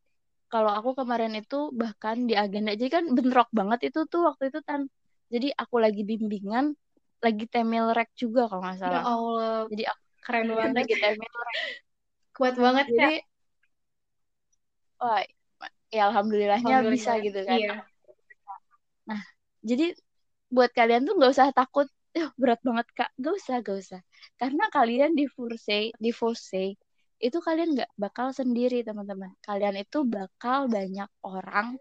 [0.47, 4.61] kalau aku kemarin itu bahkan di agenda jadi kan bentrok banget itu tuh waktu itu
[4.63, 4.87] kan
[5.27, 6.79] jadi aku lagi bimbingan
[7.19, 9.03] lagi temel rek juga kalau nggak salah.
[9.03, 11.59] Ya Allah jadi aku keren banget lagi temel rek
[12.37, 13.25] kuat banget jadi ya.
[15.01, 15.23] wah
[15.91, 16.95] ya alhamdulillahnya Alhamdulillah.
[16.95, 17.59] bisa gitu kan.
[17.59, 17.75] iya.
[19.09, 19.21] nah
[19.67, 19.97] jadi
[20.53, 21.91] buat kalian tuh nggak usah takut.
[22.41, 23.13] Berat banget kak.
[23.21, 24.01] Gak usah gak usah.
[24.41, 26.81] Karena kalian di Forse di Forse
[27.21, 29.33] itu kalian nggak bakal sendiri teman-teman.
[29.47, 31.77] Kalian itu bakal banyak orang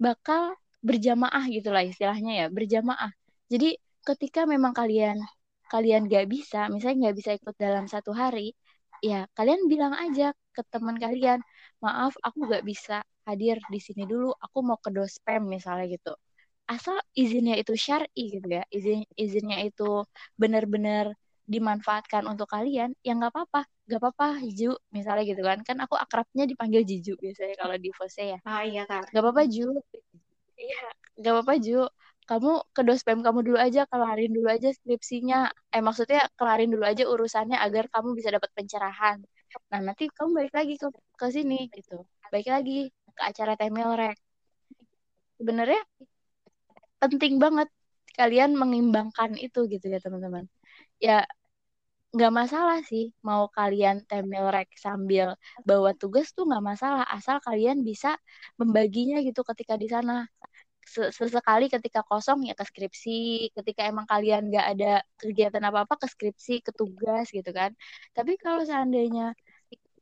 [0.00, 0.56] bakal
[0.88, 3.12] berjamaah gitulah istilahnya ya berjamaah.
[3.52, 3.76] Jadi
[4.08, 5.20] ketika memang kalian
[5.72, 8.56] kalian nggak bisa misalnya nggak bisa ikut dalam satu hari
[9.04, 11.38] ya kalian bilang aja ke teman kalian
[11.84, 16.12] maaf aku nggak bisa hadir di sini dulu aku mau ke dospem misalnya gitu.
[16.70, 20.06] Asal izinnya itu syari gitu ya izin izinnya itu
[20.40, 21.06] benar-benar
[21.50, 23.60] dimanfaatkan untuk kalian ya nggak apa-apa
[23.90, 25.58] nggak apa-apa Ju misalnya gitu kan.
[25.66, 28.38] Kan aku akrabnya dipanggil Jiju biasanya kalau di Fose ya.
[28.46, 29.66] Ah iya kan nggak apa-apa Ju.
[30.54, 30.80] Iya
[31.18, 31.78] nggak apa-apa Ju.
[32.30, 35.50] Kamu ke dospem kamu dulu aja kelarin dulu aja skripsinya.
[35.74, 39.18] Eh maksudnya kelarin dulu aja urusannya agar kamu bisa dapat pencerahan.
[39.74, 40.86] Nah nanti kamu balik lagi ke
[41.18, 42.06] ke sini gitu.
[42.30, 44.14] Balik lagi ke acara Temelrek.
[45.42, 45.82] Sebenarnya
[47.02, 47.68] penting banget
[48.14, 50.44] kalian mengimbangkan itu gitu ya teman-teman.
[51.02, 51.26] Ya
[52.14, 53.04] nggak masalah sih.
[53.28, 55.26] Mau kalian temel rek sambil
[55.68, 57.02] bawa tugas tuh nggak masalah.
[57.16, 58.08] Asal kalian bisa
[58.60, 60.12] membaginya gitu ketika di sana.
[61.18, 63.10] Sesekali ketika kosong ya ke skripsi.
[63.56, 64.86] Ketika emang kalian nggak ada
[65.20, 67.70] kegiatan apa apa ke skripsi ke tugas gitu kan.
[68.16, 69.22] Tapi kalau seandainya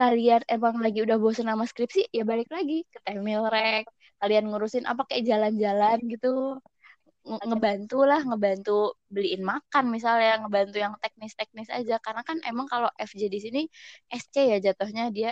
[0.01, 3.85] kalian emang lagi udah bosan sama skripsi ya balik lagi ke temel rek.
[4.21, 6.29] Kalian ngurusin apa kayak jalan-jalan gitu
[7.29, 12.01] ngebantu lah ngebantu beliin makan misalnya ngebantu yang teknis-teknis aja.
[12.01, 13.61] Karena kan emang kalau FJ di sini
[14.09, 15.31] SC ya jatuhnya dia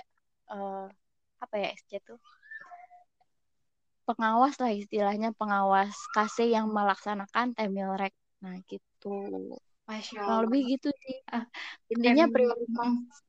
[0.53, 0.87] uh,
[1.41, 2.21] apa ya SC tuh?
[4.07, 9.11] Pengawas lah istilahnya pengawas KC yang melaksanakan temilrek nah gitu.
[9.87, 10.47] Masya Allah.
[10.47, 11.17] lebih gitu sih.
[11.31, 11.47] Ah,
[11.91, 13.23] intinya prioritas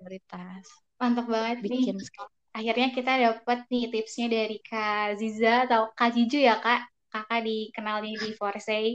[0.00, 0.64] prioritas.
[0.96, 2.08] Mantap banget bikin nih.
[2.50, 8.14] akhirnya kita dapat nih tipsnya dari Kak Ziza atau Kak Jiju ya Kak kakak dikenalnya
[8.16, 8.86] di Forsay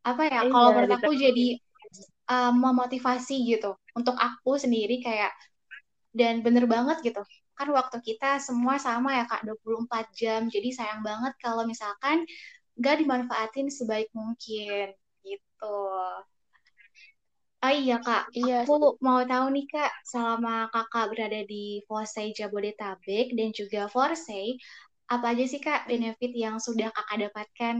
[0.00, 1.60] apa ya iya, kalau menurut aku jadi
[2.30, 3.76] um, memotivasi gitu.
[3.92, 5.32] Untuk aku sendiri kayak
[6.14, 7.22] dan bener banget gitu.
[7.58, 10.40] Kan waktu kita semua sama ya kak 24 jam.
[10.48, 12.24] Jadi sayang banget kalau misalkan
[12.80, 15.80] gak dimanfaatin sebaik mungkin gitu.
[17.60, 18.64] Oh iya kak, iya.
[18.64, 24.56] aku mau tahu nih kak, selama kakak berada di Forsay Jabodetabek dan juga Forsay,
[25.10, 27.76] apa aja sih Kak benefit yang sudah Kakak dapatkan?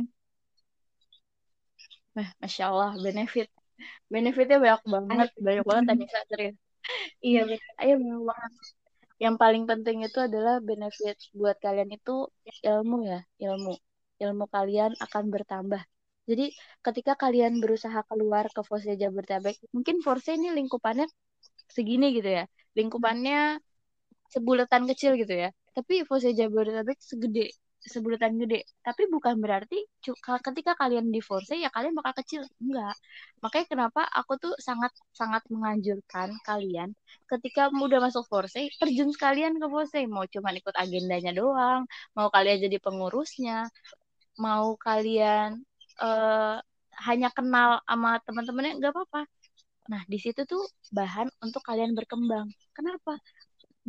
[2.16, 3.49] Nah, Masya Allah, benefit.
[4.12, 5.45] Benefitnya banyak banget, Ayo.
[5.47, 6.57] banyak banget Anissa, serius.
[7.29, 7.73] Iya, betul.
[7.81, 8.53] Ayo, banyak banget.
[9.25, 12.14] Yang paling penting itu adalah benefit buat kalian itu
[12.66, 13.73] ilmu ya, ilmu.
[14.21, 15.83] Ilmu kalian akan bertambah.
[16.29, 16.45] Jadi
[16.85, 21.07] ketika kalian berusaha keluar ke Forse Jabodetabek, mungkin Forse ini lingkupannya
[21.71, 22.45] segini gitu ya
[22.79, 23.62] lingkupannya
[24.35, 27.51] sebulatan kecil gitu ya tapi Fose Jabodetabek segede
[27.85, 28.61] sebulatan gede.
[28.85, 29.81] Tapi bukan berarti
[30.45, 32.43] ketika kalian di force ya kalian bakal kecil.
[32.61, 32.95] Enggak.
[33.41, 36.93] Makanya kenapa aku tuh sangat sangat menganjurkan kalian
[37.31, 39.97] ketika udah masuk force terjun sekalian ke force.
[40.09, 43.69] Mau cuma ikut agendanya doang mau kalian jadi pengurusnya
[44.41, 45.61] mau kalian
[46.01, 46.57] uh,
[47.09, 49.23] hanya kenal sama teman-temannya nggak apa-apa.
[49.91, 52.49] Nah di situ tuh bahan untuk kalian berkembang.
[52.77, 53.17] Kenapa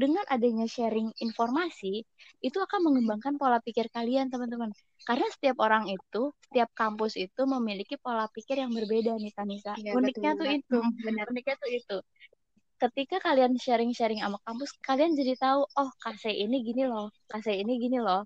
[0.02, 2.02] dengan adanya sharing informasi
[2.42, 4.74] itu akan mengembangkan pola pikir kalian teman-teman.
[5.06, 9.94] Karena setiap orang itu setiap kampus itu memiliki pola pikir yang berbeda nih Tanisa ya,
[9.94, 10.78] uniknya betul, tuh itu.
[10.82, 11.26] Hmm, benar.
[11.30, 11.98] uniknya tuh itu.
[12.82, 17.78] Ketika kalian sharing-sharing sama kampus kalian jadi tahu oh kase ini gini loh kase ini
[17.78, 18.26] gini loh.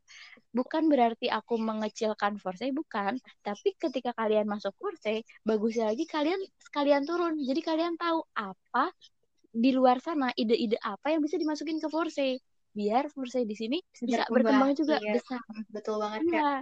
[0.55, 3.19] Bukan berarti aku mengecilkan Forse bukan.
[3.43, 7.35] Tapi ketika kalian masuk Forse bagusnya lagi kalian sekalian turun.
[7.43, 8.95] Jadi kalian tahu apa
[9.55, 12.43] di luar sana ide-ide apa yang bisa dimasukin ke Forse
[12.75, 15.15] biar Forse di sini bisa berkembang juga iya.
[15.15, 15.39] besar.
[15.71, 16.35] Betul banget iya.
[16.35, 16.61] Kak.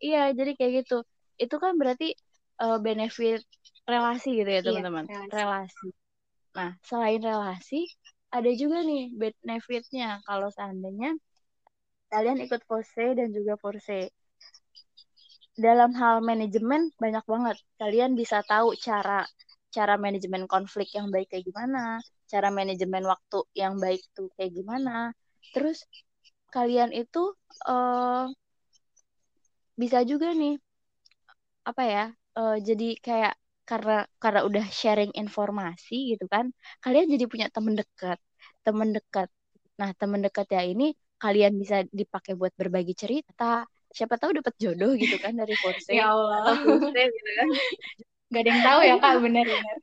[0.00, 0.98] Iya, jadi kayak gitu.
[1.38, 2.18] Itu kan berarti
[2.58, 3.46] uh, benefit
[3.86, 5.06] relasi gitu ya, iya, teman-teman.
[5.06, 5.36] Iya, relasi.
[5.38, 5.88] relasi.
[6.50, 7.80] Nah, selain relasi,
[8.34, 11.14] ada juga nih benefitnya kalau seandainya
[12.10, 14.10] kalian ikut Forse dan juga Forse.
[15.54, 17.56] Dalam hal manajemen banyak banget.
[17.78, 19.22] Kalian bisa tahu cara
[19.70, 25.14] cara manajemen konflik yang baik kayak gimana, cara manajemen waktu yang baik tuh kayak gimana.
[25.54, 25.86] Terus
[26.50, 27.34] kalian itu
[27.70, 28.26] uh,
[29.78, 30.58] bisa juga nih
[31.64, 32.04] apa ya?
[32.34, 33.34] Uh, jadi kayak
[33.66, 36.50] karena karena udah sharing informasi gitu kan,
[36.82, 38.18] kalian jadi punya temen dekat,
[38.66, 39.30] temen dekat.
[39.78, 43.62] Nah, temen dekat ya ini kalian bisa dipakai buat berbagi cerita.
[43.90, 46.54] Siapa tahu dapat jodoh gitu kan dari Forse ya Allah.
[46.58, 47.48] atau gitu kan.
[48.30, 49.76] Gak ada yang tahu ya kak benar-benar.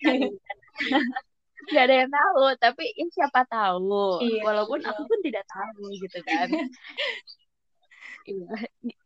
[1.68, 4.24] Gak ada yang tahu, tapi ya siapa tahu.
[4.24, 4.90] Iya, Walaupun iya.
[4.96, 6.48] aku pun tidak tahu gitu kan.
[8.28, 8.44] Iya,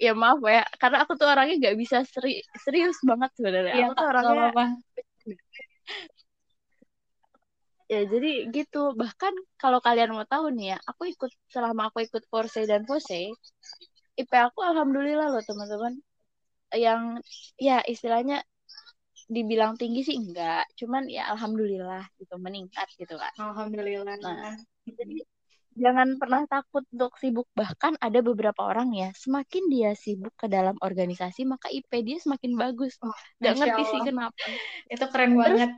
[0.01, 3.73] ya maaf ya, karena aku tuh orangnya gak bisa seri serius banget sebenarnya.
[3.77, 4.65] Iya, aku tuh orangnya apa.
[7.85, 8.97] ya jadi gitu.
[8.97, 13.29] Bahkan kalau kalian mau tahu nih ya, aku ikut selama aku ikut Forse dan Pose,
[14.17, 16.01] IP aku alhamdulillah loh teman-teman.
[16.73, 17.21] Yang
[17.61, 18.41] ya istilahnya
[19.31, 20.67] dibilang tinggi sih enggak.
[20.75, 24.19] Cuman ya alhamdulillah gitu meningkat gitu kan alhamdulillah.
[24.19, 25.23] Nah jadi
[25.71, 27.47] jangan pernah takut untuk sibuk.
[27.55, 32.59] Bahkan ada beberapa orang ya semakin dia sibuk ke dalam organisasi maka IP dia semakin
[32.59, 32.99] bagus.
[32.99, 34.45] Oh, nggak ngerti sih kenapa.
[34.91, 35.71] Itu keren Terus, banget.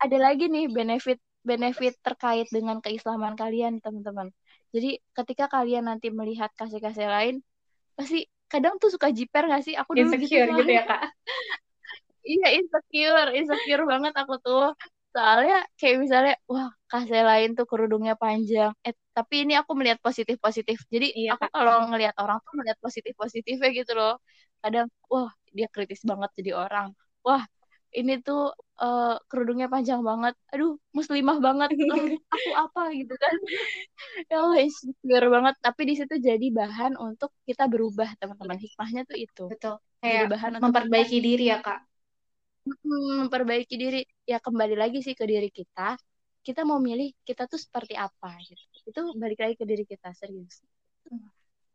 [0.00, 4.32] Ada lagi nih benefit benefit terkait dengan keislaman kalian teman-teman.
[4.74, 7.36] Jadi ketika kalian nanti melihat kasih-kasih lain
[7.94, 9.78] pasti kadang tuh suka jiper gak sih?
[9.78, 11.02] Aku dulu Insecure gitu, gitu ya kak
[12.30, 14.64] iya insecure insecure banget aku tuh.
[15.14, 18.72] Soalnya kayak misalnya wah kasih lain tuh kerudungnya panjang.
[18.86, 22.78] Eh tapi ini aku melihat positif positif jadi iya, aku kalau ngelihat orang tuh melihat
[22.84, 24.12] positif positifnya gitu loh.
[24.62, 26.88] Kadang wah dia kritis banget jadi orang.
[27.26, 27.42] Wah
[27.96, 30.34] ini tuh uh, kerudungnya panjang banget.
[30.52, 31.68] Aduh muslimah banget.
[32.36, 32.82] Aku apa?
[32.92, 33.34] gitu kan.
[34.30, 35.54] Ya Allah insecure banget.
[35.64, 38.58] Tapi di situ jadi bahan untuk kita berubah teman-teman.
[38.60, 39.44] Hikmahnya tuh itu.
[39.48, 39.80] Betul.
[40.04, 41.80] Kayak jadi bahan memperbaiki diri ya kak
[42.66, 45.94] memperbaiki diri ya kembali lagi sih ke diri kita
[46.42, 50.62] kita mau milih kita tuh seperti apa gitu itu balik lagi ke diri kita serius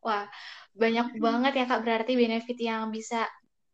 [0.04, 0.28] wah
[0.76, 3.28] banyak banget ya kak berarti benefit yang bisa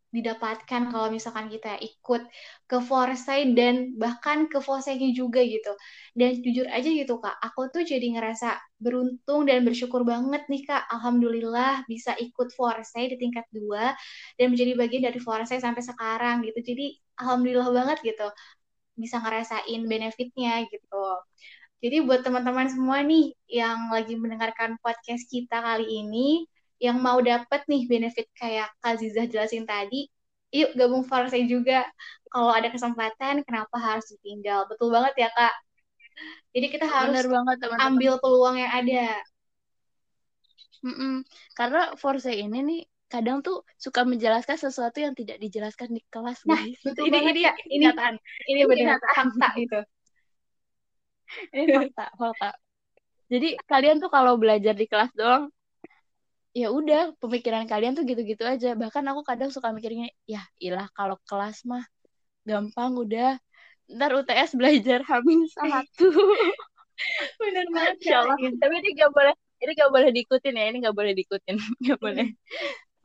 [0.09, 2.25] didapatkan kalau misalkan kita ikut
[2.65, 5.69] ke Foresight dan bahkan ke Foresight juga gitu.
[6.17, 10.89] Dan jujur aja gitu Kak, aku tuh jadi ngerasa beruntung dan bersyukur banget nih Kak.
[10.89, 13.93] Alhamdulillah bisa ikut Foresight di tingkat 2
[14.41, 16.73] dan menjadi bagian dari Foresight sampai sekarang gitu.
[16.73, 18.27] Jadi alhamdulillah banget gitu
[18.99, 21.05] bisa ngerasain benefitnya gitu.
[21.79, 26.43] Jadi buat teman-teman semua nih yang lagi mendengarkan podcast kita kali ini,
[26.83, 30.11] yang mau dapet nih benefit kayak Kak Zizah jelasin tadi,
[30.51, 31.87] yuk gabung Farsi juga.
[32.27, 34.67] Kalau ada kesempatan, kenapa harus ditinggal?
[34.67, 35.55] Betul banget ya, Kak.
[36.51, 37.87] Jadi kita harus banget, teman -teman.
[37.95, 39.07] ambil peluang yang ada.
[40.83, 41.13] Mm -mm.
[41.55, 46.45] Karena Forse ini nih kadang tuh suka menjelaskan sesuatu yang tidak dijelaskan di kelas.
[46.45, 47.53] Nah, betul ini, ini, ya.
[47.65, 49.01] Ini, ini, ini benar.
[49.01, 49.79] fakta itu.
[51.57, 52.49] ini fakta, fakta.
[53.29, 55.49] Jadi kalian tuh kalau belajar di kelas doang
[56.49, 58.73] ya udah pemikiran kalian tuh gitu-gitu aja.
[58.73, 61.85] Bahkan aku kadang suka mikirnya ya ilah kalau kelas mah
[62.45, 63.37] gampang udah.
[63.89, 66.09] Ntar UTS belajar hamil satu.
[67.41, 68.37] Benar banget ya Allah.
[68.37, 71.57] Tapi ini gak boleh ini gak boleh diikutin ya ini gak boleh diikutin.
[71.89, 72.33] Gak boleh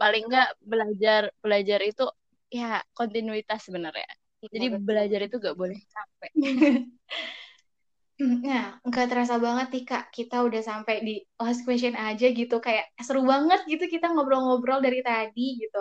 [0.04, 2.04] paling nggak belajar belajar itu
[2.52, 4.08] ya kontinuitas sebenarnya
[4.52, 4.80] Jadi betul.
[4.88, 6.32] belajar itu gak boleh capek.
[8.46, 11.12] Nah, nggak terasa banget nih Kak, kita udah sampai di
[11.42, 15.78] last question aja gitu, kayak seru banget gitu kita ngobrol-ngobrol dari tadi gitu.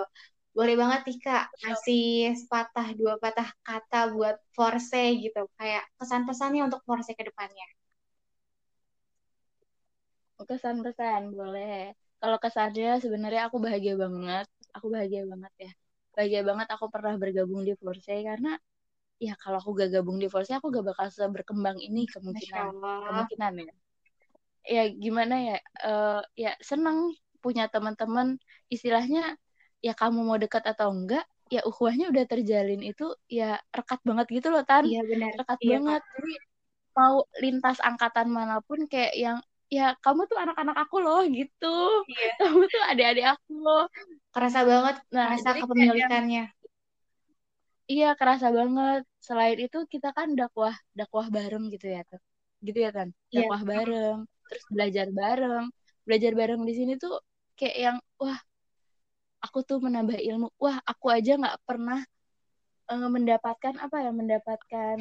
[0.57, 6.81] Boleh banget nih Kak, kasih sepatah dua patah kata buat Forse gitu, kayak pesan-pesannya untuk
[6.87, 7.65] Forse ke depannya.
[10.49, 11.95] Kesan-pesan boleh.
[12.23, 14.47] Kalau kesannya sebenarnya aku bahagia banget.
[14.71, 15.71] Aku bahagia banget ya.
[16.15, 18.55] Bahagia banget aku pernah bergabung di Forse karena
[19.19, 23.73] ya kalau aku gak gabung di Forse aku gak bakal berkembang ini kemungkinan kemungkinan ya.
[24.63, 25.57] Ya gimana ya?
[25.83, 27.11] Uh, ya senang
[27.43, 28.39] punya teman-teman
[28.71, 29.35] istilahnya
[29.83, 34.47] ya kamu mau dekat atau enggak ya ukhuwahnya udah terjalin itu ya rekat banget gitu
[34.47, 36.33] loh tan iya benar rekat iya, banget jadi
[36.95, 39.37] mau lintas angkatan mana pun kayak yang
[39.73, 41.77] ya kamu tuh anak-anak aku loh gitu.
[42.05, 42.31] Iya.
[42.41, 43.85] kamu tuh adik-adik aku loh.
[44.29, 46.45] Kerasa banget nah kerasa kepemilikannya.
[47.89, 49.01] Iya kerasa banget.
[49.17, 52.21] Selain itu kita kan dakwah dakwah bareng gitu ya tuh
[52.61, 53.09] gitu ya tan?
[53.33, 53.49] Iya.
[53.49, 53.69] dakwah iya.
[53.73, 55.65] bareng terus belajar bareng.
[56.05, 57.17] Belajar bareng di sini tuh
[57.57, 58.39] kayak yang wah
[59.41, 60.53] aku tuh menambah ilmu.
[60.61, 61.99] Wah aku aja nggak pernah
[62.93, 64.97] uh, mendapatkan apa ya mendapatkan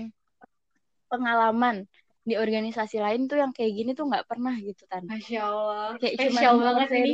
[1.13, 1.85] pengalaman
[2.23, 5.07] di organisasi lain tuh yang kayak gini tuh nggak pernah gitu tan.
[5.11, 5.89] Masya Allah.
[5.99, 7.13] Kayak spesial banget ini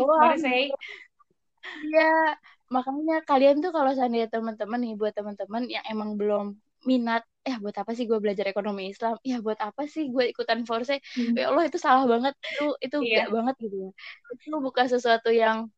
[1.69, 2.39] Iya,
[2.73, 7.75] makanya kalian tuh kalau seandainya teman-teman nih buat teman-teman yang emang belum minat eh buat
[7.75, 9.19] apa sih gue belajar ekonomi Islam?
[9.27, 11.35] Ya buat apa sih gue ikutan force hmm.
[11.37, 12.33] ya Allah itu salah banget.
[12.41, 13.27] Itu itu yeah.
[13.27, 13.91] gak banget gitu ya.
[14.33, 15.69] Itu bukan sesuatu yang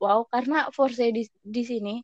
[0.00, 2.00] wow karena Force di di sini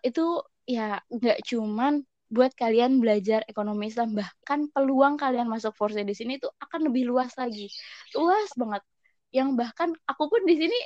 [0.00, 4.14] itu ya nggak cuman buat kalian belajar ekonomi Islam.
[4.14, 7.70] Bahkan peluang kalian masuk Force di sini itu akan lebih luas lagi.
[8.14, 8.82] Luas banget.
[9.30, 10.78] Yang bahkan aku pun di sini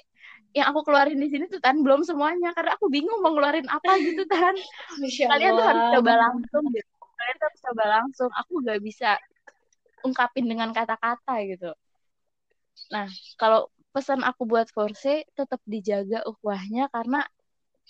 [0.50, 2.52] yang aku keluarin di sini tuh tan belum semuanya.
[2.52, 4.54] Karena aku bingung mau ngeluarin apa gitu tan.
[5.00, 8.30] Kalian tuh harus coba langsung gitu kalian tuh harus coba langsung.
[8.32, 9.10] Aku nggak bisa
[10.00, 11.70] ungkapin dengan kata-kata gitu.
[12.88, 17.26] Nah kalau pesan aku buat Forse tetap dijaga ukhuwahnya karena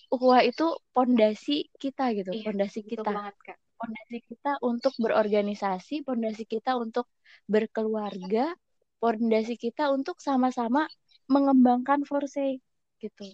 [0.08, 3.32] ukhuwah itu pondasi kita gitu, iya, pondasi kita.
[3.80, 7.08] Pondasi kita untuk berorganisasi, pondasi kita untuk
[7.48, 8.52] berkeluarga,
[9.00, 10.84] pondasi kita untuk sama-sama
[11.28, 12.60] mengembangkan Forse
[13.00, 13.24] gitu.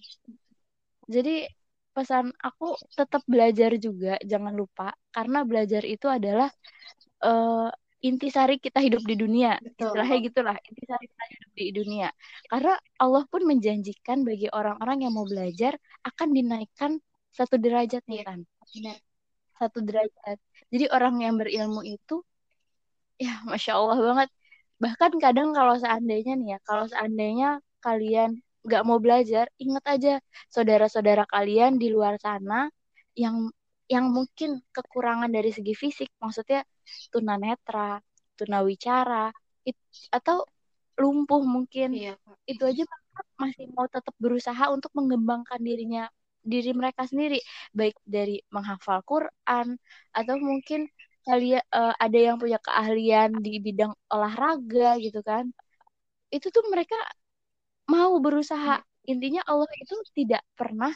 [1.11, 1.47] Jadi
[1.91, 6.53] pesan aku tetap belajar juga, jangan lupa karena belajar itu adalah
[7.25, 7.73] uh,
[8.05, 9.57] intisari kita hidup di dunia.
[9.61, 9.93] Betul.
[9.93, 12.09] istilahnya gitulah intisari kita hidup di dunia.
[12.49, 17.01] Karena Allah pun menjanjikan bagi orang-orang yang mau belajar akan dinaikkan
[17.33, 18.41] satu derajat nih kan
[19.57, 20.39] satu derajat.
[20.69, 22.21] Jadi orang yang berilmu itu
[23.17, 24.29] ya masya Allah banget.
[24.77, 30.13] Bahkan kadang kalau seandainya nih ya kalau seandainya kalian nggak mau belajar ingat aja
[30.51, 32.67] saudara-saudara kalian di luar sana
[33.15, 33.49] yang
[33.87, 36.67] yang mungkin kekurangan dari segi fisik maksudnya
[37.15, 38.03] tunanetra
[38.39, 39.31] tunawicara
[39.69, 39.77] it,
[40.13, 40.45] atau
[41.01, 41.89] lumpuh mungkin.
[41.93, 42.15] Iya,
[42.49, 42.85] itu aja
[43.41, 46.09] masih mau tetap berusaha untuk mengembangkan dirinya
[46.45, 47.41] diri mereka sendiri.
[47.73, 49.77] Baik dari menghafal Quran
[50.13, 50.89] atau mungkin
[51.27, 55.51] kalian uh, ada yang punya keahlian di bidang olahraga gitu kan.
[56.33, 56.97] Itu tuh mereka
[57.91, 58.83] mau berusaha.
[58.83, 59.15] Iya.
[59.15, 60.91] intinya Allah itu tidak pernah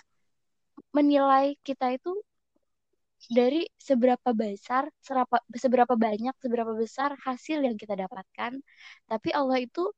[0.91, 2.11] menilai kita itu
[3.29, 8.57] dari seberapa besar, seberapa, seberapa banyak, seberapa besar hasil yang kita dapatkan.
[9.05, 9.93] Tapi Allah itu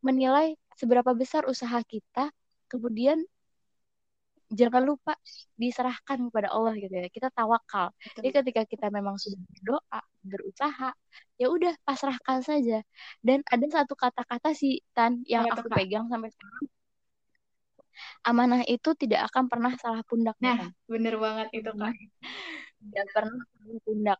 [0.00, 2.30] menilai seberapa besar usaha kita,
[2.70, 3.20] kemudian
[4.48, 5.12] jangan lupa
[5.60, 7.08] diserahkan kepada Allah gitu ya.
[7.12, 7.92] Kita tawakal.
[8.16, 10.90] Jadi ketika kita memang sudah berdoa, berusaha,
[11.36, 12.80] ya udah pasrahkan saja.
[13.20, 16.64] Dan ada satu kata-kata sih Tan yang ya, aku pegang sampai sekarang
[18.26, 20.36] amanah itu tidak akan pernah salah pundak.
[20.40, 20.70] Nah, kan?
[20.86, 21.94] bener banget itu kan.
[22.78, 24.18] Tidak pernah salah pundak.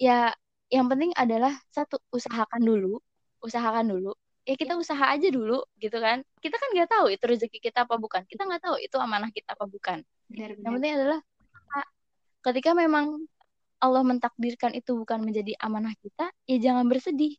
[0.00, 0.32] Ya,
[0.72, 2.98] yang penting adalah satu usahakan dulu,
[3.44, 4.12] usahakan dulu.
[4.44, 6.20] Ya kita usaha aja dulu, gitu kan.
[6.40, 8.28] Kita kan nggak tahu itu rezeki kita apa bukan.
[8.28, 10.04] Kita nggak tahu itu amanah kita apa bukan.
[10.28, 10.64] Benar, benar.
[10.64, 11.20] Yang penting adalah
[12.44, 13.24] ketika memang
[13.80, 17.36] Allah mentakdirkan itu bukan menjadi amanah kita, ya jangan bersedih.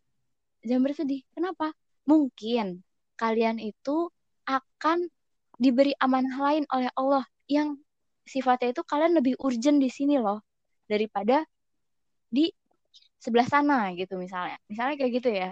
[0.66, 1.22] Jangan bersedih.
[1.34, 1.74] Kenapa?
[2.06, 2.86] Mungkin
[3.18, 4.10] kalian itu
[4.46, 5.10] akan
[5.56, 7.80] diberi amanah lain oleh Allah yang
[8.26, 10.42] sifatnya itu kalian lebih urgent di sini loh
[10.90, 11.46] daripada
[12.30, 12.50] di
[13.22, 14.58] sebelah sana gitu misalnya.
[14.70, 15.50] Misalnya kayak gitu ya.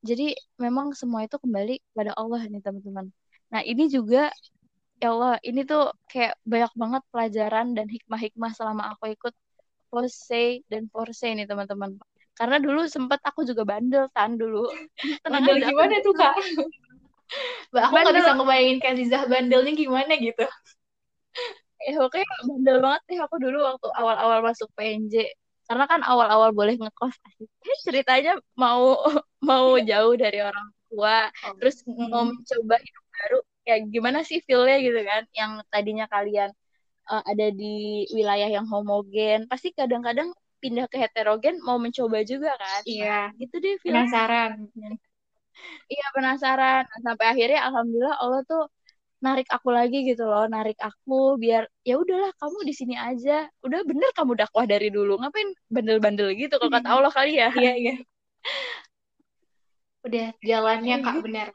[0.00, 3.12] Jadi memang semua itu kembali kepada Allah nih teman-teman.
[3.52, 4.32] Nah ini juga
[5.00, 9.34] ya Allah ini tuh kayak banyak banget pelajaran dan hikmah-hikmah selama aku ikut
[9.90, 11.98] Forse dan Forse nih teman-teman.
[12.38, 14.64] Karena dulu sempat aku juga bandel tan dulu.
[15.26, 16.34] Tenang bandel gimana tuh kak?
[17.70, 20.44] Mbak, aku nggak bisa ngebayangin Kak Zizah bandelnya gimana gitu.
[21.88, 25.32] eh oke bandel banget nih aku dulu waktu awal-awal masuk PNJ
[25.64, 29.00] karena kan awal-awal boleh ngekos eh, ceritanya mau
[29.48, 31.30] mau jauh dari orang tua.
[31.46, 31.54] Oh.
[31.56, 35.22] terus mau mencoba hidup baru kayak gimana sih feelnya gitu kan?
[35.30, 36.50] Yang tadinya kalian
[37.06, 42.82] uh, ada di wilayah yang homogen pasti kadang-kadang pindah ke heterogen mau mencoba juga kan?
[42.84, 43.30] Iya.
[43.30, 44.10] Nah, gitu deh feelnya.
[44.10, 44.52] penasaran
[45.92, 46.82] iya penasaran.
[46.90, 48.62] Nah, sampai akhirnya alhamdulillah Allah tuh
[49.20, 53.48] narik aku lagi gitu loh narik aku biar ya udahlah kamu di sini aja.
[53.66, 55.20] Udah bener kamu dakwah dari dulu.
[55.20, 57.48] Ngapain bandel-bandel gitu kalau kata Allah kali ya?
[57.52, 57.94] Iya iya.
[60.06, 61.48] Udah jalannya kak bener.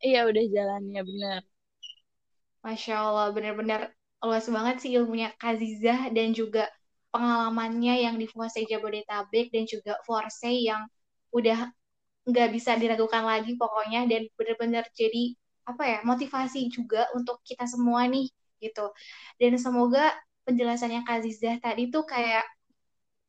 [0.00, 1.40] Iya udah jalannya bener.
[2.64, 3.92] Masya Allah bener-bener
[4.24, 6.68] luas banget sih ilmunya Kazizah dan juga
[7.12, 10.88] pengalamannya yang di Forse Jabodetabek dan juga Forse yang
[11.36, 11.68] udah
[12.28, 18.04] nggak bisa diragukan lagi pokoknya dan bener-bener jadi apa ya motivasi juga untuk kita semua
[18.08, 18.28] nih
[18.60, 18.92] gitu
[19.40, 20.12] dan semoga
[20.44, 22.44] penjelasannya Kak Zizah tadi tuh kayak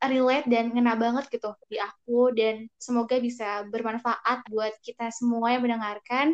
[0.01, 5.61] relate dan ngena banget gitu di aku dan semoga bisa bermanfaat buat kita semua yang
[5.61, 6.33] mendengarkan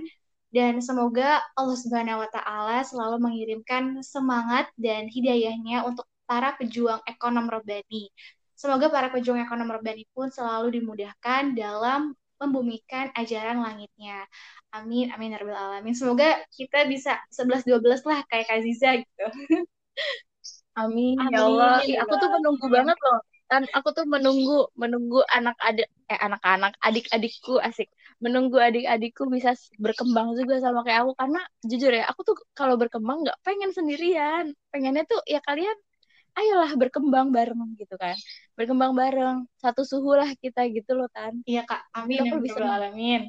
[0.56, 7.52] dan semoga Allah Subhanahu wa taala selalu mengirimkan semangat dan hidayahnya untuk para pejuang ekonom
[7.52, 8.08] robani.
[8.56, 14.26] Semoga para pejuang ekonom robani pun selalu dimudahkan dalam membumikan ajaran langitnya.
[14.76, 15.96] Amin, amin, ya rabbal alamin.
[15.98, 19.26] Semoga kita bisa 11-12 lah kayak Kaziza gitu.
[20.78, 21.76] Amin, amin ya Allah.
[21.90, 22.76] Ya aku tuh menunggu amin.
[22.76, 23.20] banget loh.
[23.48, 27.88] Dan aku tuh menunggu menunggu anak adik eh anak-anak adik-adikku asik
[28.20, 33.24] menunggu adik-adikku bisa berkembang juga sama kayak aku karena jujur ya aku tuh kalau berkembang
[33.24, 35.78] nggak pengen sendirian pengennya tuh ya kalian
[36.38, 38.14] ayolah berkembang bareng gitu kan.
[38.54, 41.42] Berkembang bareng satu suhu lah kita gitu loh tan.
[41.50, 41.82] Iya kak.
[41.98, 42.62] Amin aku bisa?
[42.62, 43.26] Alamin.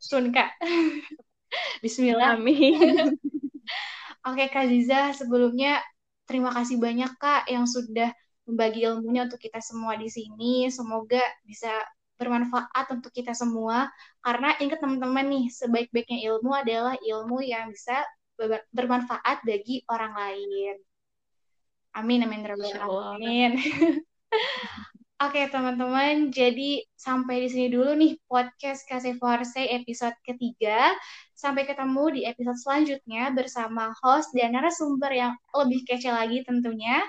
[0.00, 0.56] Sun kak.
[1.84, 2.34] Bismillah.
[2.34, 3.12] Amin.
[4.28, 5.78] Oke kak Ziza sebelumnya
[6.26, 8.10] terima kasih banyak kak yang sudah
[8.46, 10.66] membagi ilmunya untuk kita semua di sini.
[10.72, 11.70] Semoga bisa
[12.16, 13.86] bermanfaat untuk kita semua.
[14.24, 18.00] Karena ingat teman-teman nih sebaik-baiknya ilmu adalah ilmu yang bisa
[18.72, 20.74] bermanfaat bagi orang lain.
[21.96, 23.56] Amin amin ya amin.
[25.16, 30.92] Oke teman-teman, jadi sampai di sini dulu nih podcast Kasih Forse episode ketiga.
[31.32, 37.00] Sampai ketemu di episode selanjutnya bersama host dan narasumber yang lebih kece lagi tentunya.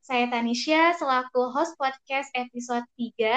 [0.00, 3.28] Saya Tanisha selaku host podcast episode 3.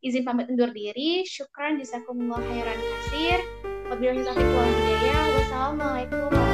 [0.00, 1.28] Izin pamit undur diri.
[1.28, 3.38] Syukran jazakumullah khairan kasir.
[3.92, 5.24] Wabillahi taufiq wal hidayah.
[5.36, 6.47] Wassalamualaikum